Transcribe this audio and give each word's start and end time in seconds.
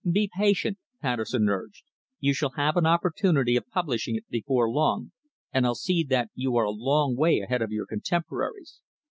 "Be 0.11 0.27
patient," 0.35 0.79
Patterson 0.99 1.47
urged. 1.47 1.83
"You 2.19 2.33
shall 2.33 2.53
have 2.57 2.75
an 2.75 2.87
opportunity 2.87 3.55
of 3.55 3.67
publishing 3.69 4.15
it 4.15 4.27
before 4.29 4.67
long, 4.67 5.11
and 5.53 5.63
I'll 5.63 5.75
see 5.75 6.03
that 6.05 6.31
you 6.33 6.55
are 6.55 6.65
a 6.65 6.71
long 6.71 7.15
way 7.15 7.39
ahead 7.41 7.61
of 7.61 7.69
your 7.71 7.85
contemporaries." 7.85 8.79